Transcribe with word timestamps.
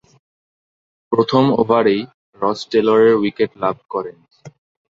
প্রথম 1.11 1.43
ওভারেই 1.61 2.01
রস 2.39 2.59
টেলরের 2.71 3.13
উইকেট 3.17 3.51
লাভ 3.63 3.75
করেন। 3.93 4.17